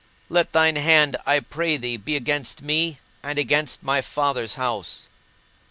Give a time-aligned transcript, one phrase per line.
[0.29, 5.01] Let thine hand, I pray thee, be against me and against my father's house_.